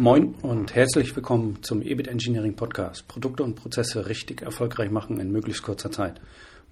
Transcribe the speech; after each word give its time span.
Moin 0.00 0.34
und 0.40 0.74
herzlich 0.74 1.14
willkommen 1.14 1.62
zum 1.62 1.82
EBIT 1.82 2.08
Engineering 2.08 2.56
Podcast. 2.56 3.06
Produkte 3.06 3.42
und 3.42 3.54
Prozesse 3.54 4.08
richtig 4.08 4.40
erfolgreich 4.40 4.90
machen 4.90 5.20
in 5.20 5.30
möglichst 5.30 5.62
kurzer 5.62 5.92
Zeit. 5.92 6.22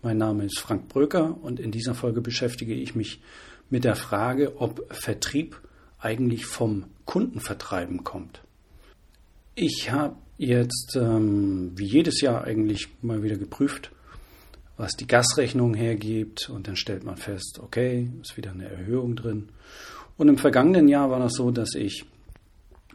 Mein 0.01 0.17
Name 0.17 0.47
ist 0.47 0.59
Frank 0.59 0.89
Bröker 0.89 1.37
und 1.43 1.61
in 1.61 1.71
dieser 1.71 1.95
Folge 1.95 2.23
beschäftige 2.23 2.73
ich 2.73 2.95
mich 2.95 3.21
mit 3.69 3.85
der 3.85 3.97
Frage, 3.97 4.59
ob 4.59 4.83
Vertrieb 4.95 5.61
eigentlich 5.99 6.47
vom 6.47 6.87
Kundenvertreiben 7.05 8.03
kommt. 8.03 8.41
Ich 9.55 9.91
habe 9.91 10.17
jetzt 10.39 10.97
ähm, 10.99 11.73
wie 11.75 11.85
jedes 11.85 12.23
Jahr 12.23 12.45
eigentlich 12.45 12.89
mal 13.03 13.23
wieder 13.23 13.37
geprüft, 13.37 13.91
was 14.79 14.93
die 14.93 15.07
Gasrechnung 15.07 15.75
hergibt 15.75 16.49
und 16.49 16.67
dann 16.67 16.77
stellt 16.77 17.05
man 17.05 17.19
fest, 17.19 17.61
okay, 17.63 18.09
ist 18.23 18.39
wieder 18.39 18.53
eine 18.53 18.71
Erhöhung 18.71 19.17
drin. 19.17 19.51
Und 20.17 20.29
im 20.29 20.39
vergangenen 20.39 20.89
Jahr 20.89 21.11
war 21.11 21.19
das 21.19 21.35
so, 21.35 21.51
dass 21.51 21.75
ich 21.75 22.07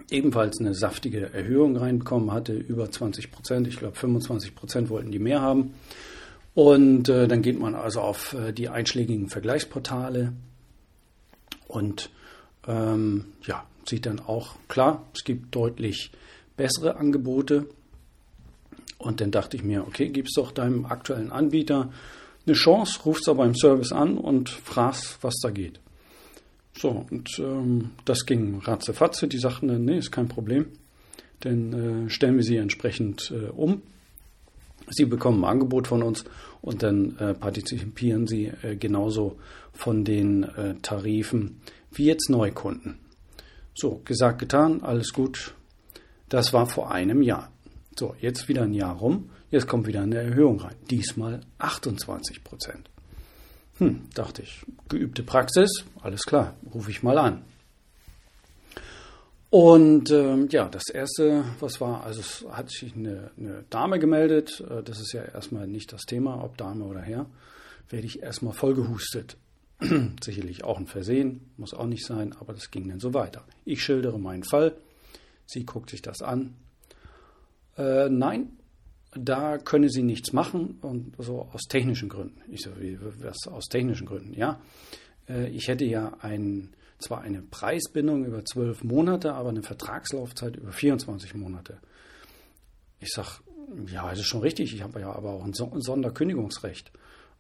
ebenfalls 0.10 0.60
eine 0.60 0.74
saftige 0.74 1.34
Erhöhung 1.34 1.78
reinbekommen 1.78 2.32
hatte, 2.32 2.54
über 2.54 2.90
20 2.90 3.32
Prozent. 3.32 3.68
Ich 3.68 3.78
glaube, 3.78 3.96
25 3.96 4.56
Prozent 4.56 4.90
wollten 4.90 5.12
die 5.12 5.20
mehr 5.20 5.42
haben. 5.42 5.74
Und 6.54 7.10
äh, 7.10 7.28
dann 7.28 7.42
geht 7.42 7.60
man 7.60 7.76
also 7.76 8.02
auf 8.02 8.34
äh, 8.34 8.52
die 8.54 8.70
einschlägigen 8.70 9.30
Vergleichsportale 9.30 10.34
und 11.68 12.12
ähm, 12.68 13.26
ja, 13.46 13.66
sieht 13.86 14.06
dann 14.06 14.20
auch 14.20 14.56
klar, 14.68 15.08
es 15.16 15.24
gibt 15.24 15.56
deutlich 15.56 16.12
bessere 16.56 16.98
Angebote. 16.98 17.68
Und 19.00 19.20
dann 19.20 19.32
dachte 19.32 19.58
ich 19.58 19.64
mir, 19.64 19.86
okay, 19.86 20.10
gibst 20.10 20.38
doch 20.38 20.52
deinem 20.52 20.86
aktuellen 20.86 21.32
Anbieter 21.32 21.92
eine 22.46 22.56
Chance, 22.56 23.02
rufst 23.06 23.28
da 23.28 23.34
beim 23.34 23.56
Service 23.56 23.92
an 23.92 24.18
und 24.18 24.50
fragst, 24.50 25.18
was 25.22 25.36
da 25.42 25.50
geht. 25.50 25.80
So, 26.76 27.06
und 27.10 27.30
ähm, 27.40 27.92
das 28.06 28.26
ging 28.26 28.60
ratzefatze. 28.60 29.28
Die 29.28 29.38
sagten 29.38 29.68
dann, 29.68 29.86
nee, 29.86 29.98
ist 29.98 30.12
kein 30.12 30.28
Problem. 30.28 30.66
Dann 31.42 32.06
äh, 32.06 32.10
stellen 32.10 32.36
wir 32.36 32.44
sie 32.44 32.58
entsprechend 32.58 33.32
äh, 33.32 33.50
um. 33.50 33.82
Sie 34.90 35.06
bekommen 35.06 35.44
ein 35.44 35.50
Angebot 35.52 35.88
von 35.88 36.04
uns 36.04 36.26
und 36.62 36.84
dann 36.84 37.18
äh, 37.18 37.34
partizipieren 37.34 38.28
sie 38.28 38.52
äh, 38.64 38.76
genauso 38.76 39.38
von 39.72 40.04
den 40.04 40.44
äh, 40.44 40.76
Tarifen 40.82 41.62
wie 41.92 42.06
jetzt 42.06 42.30
Neukunden. 42.30 42.98
So, 43.76 44.02
gesagt, 44.06 44.40
getan, 44.40 44.82
alles 44.82 45.14
gut. 45.14 45.56
Das 46.30 46.54
war 46.54 46.66
vor 46.66 46.92
einem 46.92 47.22
Jahr. 47.22 47.52
So, 47.98 48.16
jetzt 48.20 48.48
wieder 48.50 48.64
ein 48.64 48.74
Jahr 48.74 48.98
rum. 48.98 49.30
Jetzt 49.52 49.68
kommt 49.68 49.88
wieder 49.88 50.02
eine 50.02 50.18
Erhöhung 50.18 50.60
rein. 50.60 50.76
Diesmal 50.90 51.42
28 51.60 52.44
Prozent. 52.44 52.90
Hm, 53.80 54.04
dachte 54.14 54.44
ich, 54.44 54.66
geübte 54.88 55.24
Praxis, 55.24 55.70
alles 56.02 56.24
klar, 56.24 56.56
rufe 56.74 56.92
ich 56.92 57.02
mal 57.02 57.18
an. 57.18 57.44
Und 59.50 60.10
ähm, 60.10 60.48
ja, 60.50 60.68
das 60.68 60.90
erste, 60.90 61.44
was 61.60 61.80
war, 61.80 62.04
also 62.04 62.22
es 62.22 62.44
hat 62.52 62.72
sich 62.72 62.96
eine, 62.96 63.30
eine, 63.38 63.64
Dame 63.70 64.00
gemeldet, 64.00 64.64
äh, 64.68 64.82
das 64.82 65.00
ist 65.00 65.14
ja 65.14 65.24
erstmal 65.24 65.68
nicht 65.68 65.94
das 65.94 66.02
Thema, 66.08 66.44
ob 66.44 66.58
Dame 66.58 66.86
oder 66.86 67.02
Herr, 67.02 67.28
werde 67.90 68.08
ich 68.08 68.24
erstmal 68.24 68.54
voll 68.54 68.74
gehustet. 68.74 69.38
Sicherlich 70.24 70.64
auch 70.64 70.80
ein 70.80 70.88
Versehen, 70.88 71.52
muss 71.58 71.76
auch 71.76 71.86
nicht 71.86 72.04
sein, 72.04 72.34
aber 72.40 72.54
das 72.54 72.72
ging 72.72 72.90
dann 72.90 73.00
so 73.00 73.14
weiter. 73.14 73.44
Ich 73.64 73.84
schildere 73.84 74.20
meinen 74.20 74.44
Fall, 74.44 74.76
sie 75.46 75.66
guckt 75.66 75.92
sich 75.92 76.02
das 76.02 76.24
an. 76.24 76.56
Äh, 77.78 78.10
nein, 78.10 78.58
da 79.16 79.58
könne 79.58 79.90
sie 79.90 80.04
nichts 80.04 80.34
machen 80.34 80.78
und 80.82 81.16
so 81.18 81.42
aus 81.54 81.64
technischen 81.64 82.10
Gründen. 82.10 82.42
Ich 82.50 82.62
so, 82.62 82.72
wie, 82.80 82.98
was 83.22 83.48
aus 83.48 83.66
technischen 83.66 84.08
Gründen? 84.08 84.34
Ja, 84.34 84.60
äh, 85.28 85.50
ich 85.50 85.68
hätte 85.68 85.86
ja 85.86 86.18
ein, 86.22 86.70
zwar 87.00 87.22
eine 87.22 87.42
Preisbindung 87.42 88.26
über 88.26 88.44
zwölf 88.46 88.84
Monate, 88.84 89.34
aber 89.34 89.50
eine 89.50 89.64
Vertragslaufzeit 89.64 90.56
über 90.56 90.72
24 90.72 91.36
Monate. 91.36 91.78
Ich 93.00 93.10
sag, 93.10 93.42
ja, 93.88 94.10
das 94.10 94.20
ist 94.20 94.28
schon 94.28 94.42
richtig. 94.42 94.74
Ich 94.74 94.82
habe 94.82 95.02
ja 95.02 95.12
aber 95.12 95.32
auch 95.32 95.44
ein 95.44 95.54
Sonderkündigungsrecht. 95.54 96.92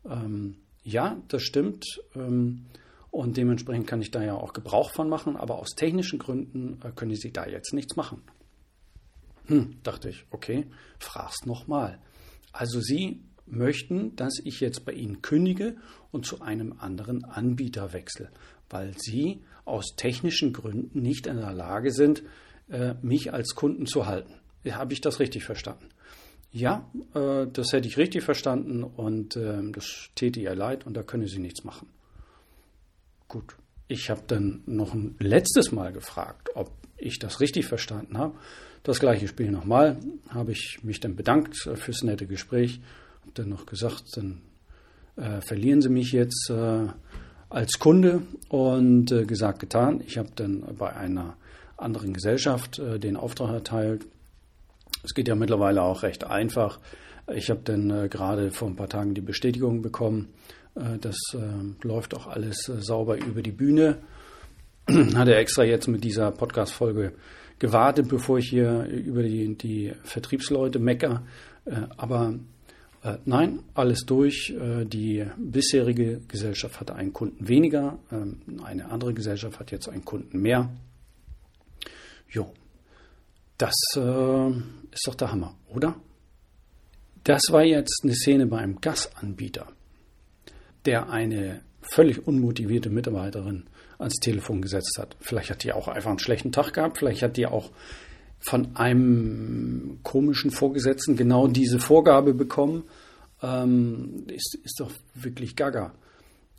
Ähm, 0.05 0.57
ja, 0.83 1.17
das 1.27 1.43
stimmt. 1.43 1.85
Ähm, 2.15 2.65
und 3.11 3.37
dementsprechend 3.37 3.87
kann 3.87 4.01
ich 4.01 4.11
da 4.11 4.23
ja 4.23 4.33
auch 4.33 4.53
Gebrauch 4.53 4.91
von 4.91 5.07
machen, 5.07 5.37
aber 5.37 5.59
aus 5.59 5.75
technischen 5.75 6.19
Gründen 6.19 6.79
äh, 6.83 6.91
können 6.91 7.15
Sie 7.15 7.31
da 7.31 7.45
jetzt 7.45 7.73
nichts 7.73 7.95
machen. 7.95 8.23
Hm, 9.45 9.77
dachte 9.83 10.09
ich, 10.09 10.25
okay, 10.31 10.67
frag's 10.99 11.45
nochmal. 11.45 11.99
Also 12.51 12.79
Sie 12.79 13.21
möchten, 13.45 14.15
dass 14.15 14.39
ich 14.43 14.59
jetzt 14.59 14.85
bei 14.85 14.93
Ihnen 14.93 15.21
kündige 15.21 15.75
und 16.11 16.25
zu 16.25 16.41
einem 16.41 16.73
anderen 16.79 17.25
Anbieter 17.25 17.93
wechsle, 17.93 18.29
weil 18.69 18.93
Sie 18.97 19.43
aus 19.65 19.95
technischen 19.95 20.53
Gründen 20.53 21.01
nicht 21.01 21.27
in 21.27 21.37
der 21.37 21.53
Lage 21.53 21.91
sind, 21.91 22.23
äh, 22.69 22.95
mich 23.01 23.33
als 23.33 23.55
Kunden 23.55 23.85
zu 23.85 24.05
halten. 24.05 24.33
Habe 24.69 24.93
ich 24.93 25.01
das 25.01 25.19
richtig 25.19 25.43
verstanden? 25.43 25.89
Ja, 26.51 26.89
äh, 27.15 27.47
das 27.51 27.73
hätte 27.73 27.87
ich 27.87 27.97
richtig 27.97 28.23
verstanden 28.23 28.83
und 28.83 29.35
äh, 29.35 29.71
das 29.71 30.09
täte 30.15 30.39
ihr 30.39 30.55
leid 30.55 30.85
und 30.85 30.95
da 30.95 31.03
können 31.03 31.27
Sie 31.27 31.39
nichts 31.39 31.63
machen. 31.63 31.89
Gut, 33.27 33.55
ich 33.87 34.09
habe 34.09 34.21
dann 34.27 34.61
noch 34.65 34.93
ein 34.93 35.15
letztes 35.19 35.71
Mal 35.71 35.91
gefragt, 35.91 36.49
ob 36.55 36.71
ich 36.97 37.19
das 37.19 37.39
richtig 37.39 37.65
verstanden 37.65 38.17
habe. 38.17 38.35
Das 38.83 38.99
gleiche 38.99 39.27
Spiel 39.27 39.51
nochmal, 39.51 39.97
habe 40.29 40.51
ich 40.51 40.79
mich 40.83 40.99
dann 40.99 41.15
bedankt 41.15 41.67
äh, 41.67 41.75
fürs 41.75 42.03
nette 42.03 42.27
Gespräch, 42.27 42.81
habe 43.21 43.31
dann 43.33 43.49
noch 43.49 43.65
gesagt, 43.65 44.03
dann 44.15 44.41
äh, 45.15 45.41
verlieren 45.41 45.81
Sie 45.81 45.89
mich 45.89 46.11
jetzt 46.11 46.49
äh, 46.49 46.87
als 47.49 47.79
Kunde 47.79 48.23
und 48.49 49.11
äh, 49.11 49.25
gesagt, 49.25 49.59
getan. 49.59 50.01
Ich 50.05 50.17
habe 50.17 50.29
dann 50.35 50.63
bei 50.77 50.93
einer 50.95 51.37
anderen 51.77 52.13
Gesellschaft 52.13 52.79
äh, 52.79 52.99
den 52.99 53.15
Auftrag 53.15 53.53
erteilt. 53.53 54.05
Es 55.03 55.13
geht 55.13 55.27
ja 55.27 55.35
mittlerweile 55.35 55.81
auch 55.83 56.03
recht 56.03 56.23
einfach. 56.23 56.79
Ich 57.33 57.49
habe 57.49 57.61
dann 57.63 57.89
äh, 57.89 58.09
gerade 58.09 58.51
vor 58.51 58.67
ein 58.67 58.75
paar 58.75 58.89
Tagen 58.89 59.13
die 59.13 59.21
Bestätigung 59.21 59.81
bekommen, 59.81 60.29
das 60.75 61.15
läuft 61.83 62.15
auch 62.15 62.27
alles 62.27 62.65
sauber 62.65 63.17
über 63.17 63.41
die 63.41 63.51
Bühne. 63.51 63.99
Hatte 65.15 65.35
extra 65.35 65.63
jetzt 65.63 65.87
mit 65.87 66.03
dieser 66.03 66.31
Podcast-Folge 66.31 67.13
gewartet, 67.63 68.09
bevor 68.09 68.39
ich 68.39 68.49
hier 68.49 68.83
über 68.83 69.23
die, 69.23 69.55
die 69.55 69.93
Vertriebsleute 70.03 70.79
mecker. 70.79 71.23
Äh, 71.63 71.83
aber 71.95 72.33
äh, 73.03 73.17
nein, 73.23 73.59
alles 73.73 74.01
durch. 74.05 74.49
Äh, 74.49 74.85
die 74.85 75.25
bisherige 75.37 76.19
Gesellschaft 76.27 76.81
hatte 76.81 76.95
einen 76.95 77.13
Kunden 77.13 77.47
weniger, 77.47 77.99
ähm, 78.11 78.41
eine 78.65 78.89
andere 78.89 79.13
Gesellschaft 79.13 79.59
hat 79.59 79.71
jetzt 79.71 79.87
einen 79.87 80.03
Kunden 80.03 80.41
mehr. 80.41 80.69
Jo, 82.29 82.51
das 83.57 83.75
ist 83.95 85.07
doch 85.07 85.15
der 85.15 85.31
Hammer, 85.31 85.55
oder? 85.69 85.95
Das 87.23 87.43
war 87.51 87.63
jetzt 87.63 88.01
eine 88.03 88.15
Szene 88.15 88.47
bei 88.47 88.57
einem 88.57 88.81
Gasanbieter, 88.81 89.67
der 90.85 91.09
eine 91.09 91.61
völlig 91.81 92.27
unmotivierte 92.27 92.89
Mitarbeiterin 92.89 93.63
ans 93.99 94.15
Telefon 94.15 94.61
gesetzt 94.61 94.97
hat. 94.99 95.15
Vielleicht 95.19 95.49
hat 95.49 95.63
die 95.63 95.73
auch 95.73 95.87
einfach 95.87 96.09
einen 96.09 96.19
schlechten 96.19 96.51
Tag 96.51 96.73
gehabt, 96.73 96.97
vielleicht 96.97 97.21
hat 97.21 97.37
die 97.37 97.45
auch 97.45 97.71
von 98.39 98.75
einem 98.75 99.99
komischen 100.03 100.51
Vorgesetzten 100.51 101.15
genau 101.15 101.47
diese 101.47 101.79
Vorgabe 101.79 102.33
bekommen. 102.33 102.83
Ähm, 103.41 104.25
ist, 104.27 104.57
ist 104.63 104.79
doch 104.79 104.91
wirklich 105.13 105.55
gaga. 105.55 105.93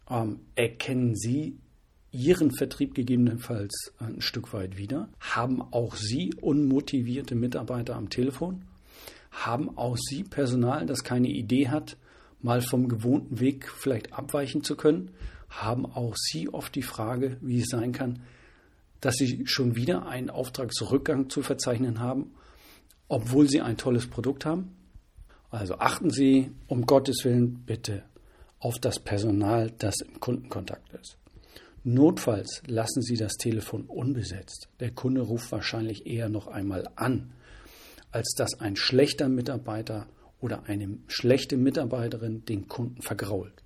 Ähm, 0.09 0.41
erkennen 0.55 1.15
Sie 1.15 1.59
Ihren 2.11 2.53
Vertrieb 2.53 2.95
gegebenenfalls 2.95 3.93
ein 3.99 4.21
Stück 4.21 4.53
weit 4.53 4.79
wieder? 4.79 5.09
Haben 5.19 5.61
auch 5.61 5.97
Sie 5.97 6.33
unmotivierte 6.41 7.35
Mitarbeiter 7.35 7.97
am 7.97 8.09
Telefon? 8.09 8.63
Haben 9.33 9.77
auch 9.77 9.97
Sie 9.99 10.23
Personal, 10.23 10.87
das 10.87 11.03
keine 11.03 11.29
Idee 11.29 11.69
hat, 11.69 11.97
mal 12.45 12.61
vom 12.61 12.89
gewohnten 12.89 13.41
Weg 13.41 13.69
vielleicht 13.69 14.13
abweichen 14.13 14.63
zu 14.63 14.77
können? 14.77 15.11
haben 15.63 15.87
auch 15.87 16.17
Sie 16.17 16.49
oft 16.49 16.75
die 16.75 16.83
Frage, 16.83 17.37
wie 17.41 17.61
es 17.61 17.69
sein 17.69 17.93
kann, 17.93 18.23
dass 19.01 19.17
Sie 19.17 19.47
schon 19.47 19.77
wieder 19.77 20.07
einen 20.07 20.31
Auftragsrückgang 20.31 21.31
zu 21.31 21.43
verzeichnen 21.43 22.01
haben, 22.01 22.35
obwohl 23.09 23.49
Sie 23.49 23.61
ein 23.61 23.77
tolles 23.77 24.07
Produkt 24.07 24.45
haben? 24.45 24.75
Also 25.51 25.79
achten 25.79 26.11
Sie 26.11 26.51
um 26.67 26.87
Gottes 26.87 27.25
Willen 27.25 27.65
bitte 27.65 28.03
auf 28.59 28.79
das 28.79 28.99
Personal, 28.99 29.71
das 29.79 30.01
im 30.01 30.19
Kundenkontakt 30.21 30.93
ist. 30.95 31.19
Notfalls 31.85 32.63
lassen 32.67 33.03
Sie 33.03 33.17
das 33.17 33.35
Telefon 33.35 33.83
unbesetzt. 33.83 34.69
Der 34.81 34.91
Kunde 34.91 35.21
ruft 35.21 35.53
wahrscheinlich 35.53 36.07
eher 36.07 36.31
noch 36.31 36.47
einmal 36.47 36.89
an, 36.97 37.35
als 38.11 38.35
dass 38.37 38.59
ein 38.59 38.75
schlechter 38.75 39.29
Mitarbeiter 39.29 40.07
oder 40.45 40.65
eine 40.67 40.99
schlechte 41.09 41.57
Mitarbeiterin 41.57 42.45
den 42.45 42.69
Kunden 42.69 43.01
vergrault. 43.01 43.63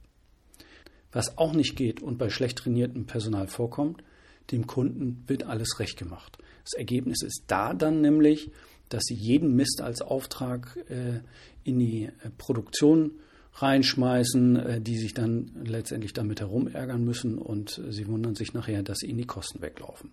Was 1.10 1.36
auch 1.36 1.52
nicht 1.52 1.74
geht 1.74 2.00
und 2.00 2.18
bei 2.18 2.30
schlecht 2.30 2.58
trainiertem 2.58 3.04
Personal 3.04 3.48
vorkommt, 3.48 4.04
dem 4.52 4.68
Kunden 4.68 5.24
wird 5.26 5.42
alles 5.42 5.80
recht 5.80 5.98
gemacht. 5.98 6.38
Das 6.62 6.74
Ergebnis 6.74 7.22
ist 7.22 7.42
da 7.48 7.74
dann 7.74 8.00
nämlich, 8.00 8.52
dass 8.90 9.02
sie 9.06 9.16
jeden 9.16 9.56
Mist 9.56 9.80
als 9.82 10.02
Auftrag 10.02 10.78
äh, 10.88 11.20
in 11.64 11.80
die 11.80 12.04
äh, 12.04 12.10
Produktion 12.38 13.10
reinschmeißen, 13.54 14.56
äh, 14.56 14.80
die 14.80 14.98
sich 14.98 15.14
dann 15.14 15.50
letztendlich 15.64 16.12
damit 16.12 16.40
herumärgern 16.40 17.04
müssen 17.04 17.38
und 17.38 17.78
äh, 17.78 17.92
sie 17.92 18.06
wundern 18.06 18.36
sich 18.36 18.54
nachher, 18.54 18.84
dass 18.84 19.02
ihnen 19.02 19.18
die 19.18 19.26
Kosten 19.26 19.60
weglaufen. 19.62 20.10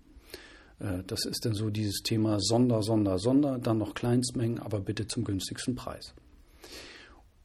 Äh, 0.79 1.03
das 1.06 1.25
ist 1.25 1.45
dann 1.45 1.53
so 1.53 1.69
dieses 1.69 2.01
Thema 2.01 2.39
Sonder, 2.39 2.81
Sonder, 2.81 3.19
Sonder, 3.19 3.59
dann 3.59 3.77
noch 3.77 3.94
Kleinstmengen, 3.94 4.57
aber 4.59 4.79
bitte 4.79 5.07
zum 5.07 5.25
günstigsten 5.25 5.75
Preis. 5.75 6.15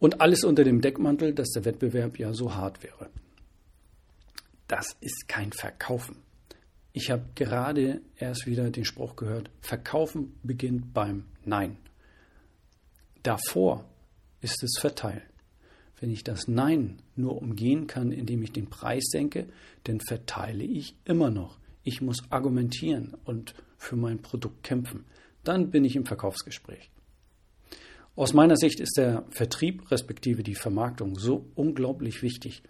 Und 0.00 0.20
alles 0.20 0.42
unter 0.42 0.64
dem 0.64 0.80
Deckmantel, 0.80 1.34
dass 1.34 1.50
der 1.50 1.64
Wettbewerb 1.64 2.18
ja 2.18 2.32
so 2.32 2.54
hart 2.54 2.82
wäre. 2.82 3.10
Das 4.66 4.96
ist 5.00 5.28
kein 5.28 5.52
Verkaufen. 5.52 6.16
Ich 6.92 7.10
habe 7.10 7.24
gerade 7.34 8.00
erst 8.16 8.46
wieder 8.46 8.70
den 8.70 8.84
Spruch 8.84 9.14
gehört, 9.14 9.50
Verkaufen 9.60 10.34
beginnt 10.42 10.92
beim 10.92 11.26
Nein. 11.44 11.76
Davor 13.22 13.84
ist 14.40 14.62
es 14.62 14.78
verteilen. 14.80 15.22
Wenn 16.00 16.10
ich 16.10 16.24
das 16.24 16.48
Nein 16.48 17.02
nur 17.14 17.36
umgehen 17.36 17.86
kann, 17.86 18.10
indem 18.10 18.42
ich 18.42 18.52
den 18.52 18.70
Preis 18.70 19.04
senke, 19.10 19.46
dann 19.84 20.00
verteile 20.00 20.64
ich 20.64 20.96
immer 21.04 21.30
noch. 21.30 21.58
Ich 21.82 22.00
muss 22.00 22.22
argumentieren 22.30 23.14
und 23.24 23.54
für 23.76 23.96
mein 23.96 24.22
Produkt 24.22 24.62
kämpfen. 24.62 25.04
Dann 25.44 25.70
bin 25.70 25.84
ich 25.84 25.94
im 25.94 26.06
Verkaufsgespräch. 26.06 26.90
Aus 28.16 28.34
meiner 28.34 28.56
Sicht 28.56 28.80
ist 28.80 28.96
der 28.96 29.24
Vertrieb 29.30 29.90
respektive 29.90 30.42
die 30.42 30.54
Vermarktung 30.54 31.18
so 31.18 31.46
unglaublich 31.54 32.22
wichtig, 32.22 32.62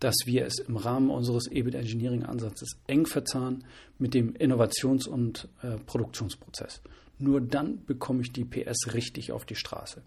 dass 0.00 0.14
wir 0.26 0.44
es 0.44 0.58
im 0.58 0.76
Rahmen 0.76 1.10
unseres 1.10 1.46
EBIT 1.50 1.74
Engineering 1.74 2.24
Ansatzes 2.24 2.76
eng 2.86 3.06
verzahnen 3.06 3.64
mit 3.98 4.14
dem 4.14 4.34
Innovations- 4.34 5.06
und 5.06 5.48
äh, 5.62 5.76
Produktionsprozess. 5.86 6.82
Nur 7.18 7.40
dann 7.40 7.84
bekomme 7.84 8.22
ich 8.22 8.32
die 8.32 8.44
PS 8.44 8.94
richtig 8.94 9.30
auf 9.30 9.44
die 9.44 9.54
Straße. 9.54 10.02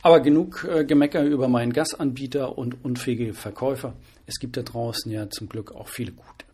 Aber 0.00 0.20
genug 0.20 0.64
äh, 0.64 0.84
Gemecker 0.84 1.24
über 1.24 1.48
meinen 1.48 1.72
Gasanbieter 1.72 2.56
und 2.56 2.84
unfähige 2.84 3.34
Verkäufer. 3.34 3.94
Es 4.24 4.36
gibt 4.38 4.56
da 4.56 4.62
draußen 4.62 5.10
ja 5.12 5.28
zum 5.28 5.48
Glück 5.48 5.72
auch 5.72 5.88
viele 5.88 6.12
gute. 6.12 6.45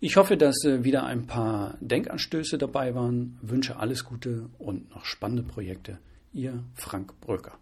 Ich 0.00 0.16
hoffe, 0.16 0.36
dass 0.36 0.64
äh, 0.64 0.82
wieder 0.82 1.04
ein 1.04 1.26
paar 1.26 1.76
Denkanstöße 1.80 2.56
dabei 2.56 2.94
waren. 2.94 3.38
Wünsche 3.42 3.76
alles 3.76 4.04
Gute 4.04 4.48
und 4.58 4.90
noch 4.90 5.04
spannende 5.04 5.42
Projekte. 5.42 5.98
Ihr 6.32 6.64
Frank 6.74 7.20
Bröker. 7.20 7.58